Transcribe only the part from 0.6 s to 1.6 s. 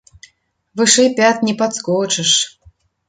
Вышэй пят не